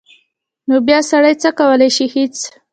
نو 0.67 0.75
بیا 0.87 0.99
سړی 1.11 1.33
څه 1.41 1.49
کولی 1.59 1.89
شي 1.95 2.05
هېڅ. 2.15 2.35